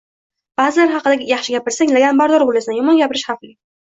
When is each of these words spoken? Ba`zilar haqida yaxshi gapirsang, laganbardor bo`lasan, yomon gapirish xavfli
Ba`zilar 0.59 0.93
haqida 0.93 1.27
yaxshi 1.31 1.53
gapirsang, 1.57 1.93
laganbardor 1.97 2.45
bo`lasan, 2.51 2.75
yomon 2.79 3.01
gapirish 3.05 3.29
xavfli 3.31 3.55